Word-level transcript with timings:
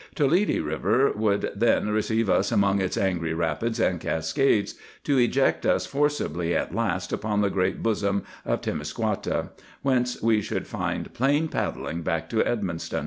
Toledi 0.15 0.59
River 0.59 1.11
would 1.11 1.51
then 1.55 1.89
receive 1.89 2.27
us 2.27 2.51
among 2.51 2.81
its 2.81 2.97
angry 2.97 3.35
rapids 3.35 3.79
and 3.79 3.99
cascades, 3.99 4.73
to 5.03 5.19
eject 5.19 5.63
us 5.63 5.85
forcibly 5.85 6.55
at 6.55 6.73
last 6.73 7.13
upon 7.13 7.41
the 7.41 7.51
great 7.51 7.83
bosom 7.83 8.23
of 8.43 8.61
Temiscouata, 8.61 9.49
whence 9.83 10.19
we 10.19 10.41
should 10.41 10.65
find 10.65 11.13
plain 11.13 11.47
paddling 11.47 12.01
back 12.01 12.31
to 12.31 12.37
Edmundston. 12.37 12.99